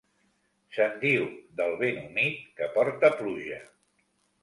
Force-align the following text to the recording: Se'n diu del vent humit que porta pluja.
Se'n 0.77 0.95
diu 1.03 1.27
del 1.61 1.77
vent 1.83 2.01
humit 2.07 2.43
que 2.59 2.73
porta 2.81 3.15
pluja. 3.23 3.65